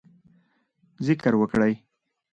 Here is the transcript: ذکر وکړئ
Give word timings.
ذکر 1.07 1.33
وکړئ 1.41 1.73